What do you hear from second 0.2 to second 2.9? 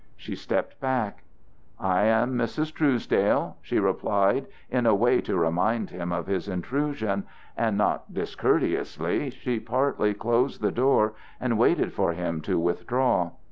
stepped back. "I am Mrs.